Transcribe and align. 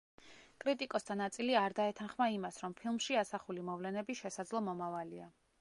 კრიტიკოსთა 0.63 1.17
ნაწილი 1.19 1.57
არ 1.59 1.75
დაეთანხმა 1.81 2.29
იმას, 2.37 2.59
რომ 2.65 2.75
ფილმში 2.81 3.21
ასახული 3.23 3.69
მოვლენები 3.71 4.21
შესაძლო 4.25 4.67
მომავალია. 4.71 5.33